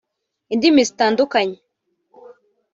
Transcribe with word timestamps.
indimi 0.53 0.81
zitandukanye 0.89 1.57